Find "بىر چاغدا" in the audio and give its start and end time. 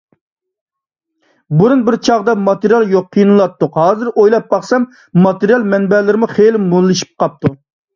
1.91-2.35